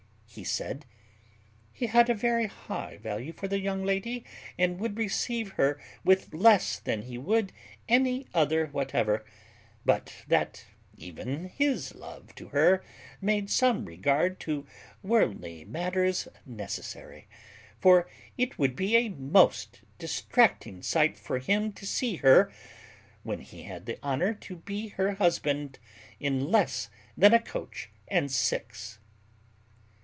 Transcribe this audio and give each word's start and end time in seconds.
He 0.33 0.45
said, 0.45 0.85
"He 1.73 1.87
had 1.87 2.09
a 2.09 2.13
very 2.15 2.45
high 2.47 2.95
value 2.95 3.33
for 3.33 3.49
the 3.49 3.59
young 3.59 3.83
lady, 3.83 4.23
and 4.57 4.79
would 4.79 4.97
receive 4.97 5.51
her 5.55 5.77
with 6.05 6.33
less 6.33 6.79
than 6.79 7.01
he 7.01 7.17
would 7.17 7.51
any 7.89 8.25
other 8.33 8.67
whatever; 8.67 9.25
but 9.83 10.23
that 10.29 10.63
even 10.95 11.49
his 11.49 11.93
love 11.93 12.33
to 12.35 12.47
her 12.47 12.81
made 13.19 13.49
some 13.49 13.83
regard 13.83 14.39
to 14.39 14.65
worldly 15.03 15.65
matters 15.65 16.29
necessary; 16.45 17.27
for 17.77 18.07
it 18.37 18.57
would 18.57 18.73
be 18.73 18.95
a 18.95 19.09
most 19.09 19.81
distracting 19.99 20.81
sight 20.81 21.17
for 21.17 21.39
him 21.39 21.73
to 21.73 21.85
see 21.85 22.15
her, 22.15 22.49
when 23.23 23.41
he 23.41 23.63
had 23.63 23.85
the 23.85 24.01
honour 24.01 24.33
to 24.35 24.55
be 24.55 24.87
her 24.91 25.15
husband, 25.15 25.77
in 26.21 26.49
less 26.53 26.89
than 27.17 27.33
a 27.33 27.41
coach 27.41 27.89
and 28.07 28.31
six." 28.31 28.97